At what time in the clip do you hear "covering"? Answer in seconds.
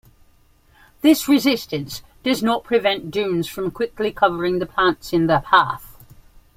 4.11-4.57